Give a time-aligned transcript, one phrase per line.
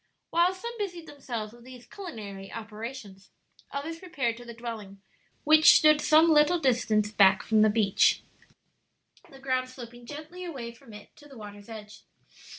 [0.31, 3.29] While some busied themselves with these culinary operations,
[3.71, 4.99] others repaired to the dwelling,
[5.43, 8.23] which stood some little distance back from the beach,
[9.29, 12.01] the ground sloping gently away from it to the water's edge.